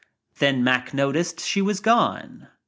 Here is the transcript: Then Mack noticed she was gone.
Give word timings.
Then 0.39 0.63
Mack 0.63 0.95
noticed 0.95 1.39
she 1.39 1.61
was 1.61 1.79
gone. 1.79 2.47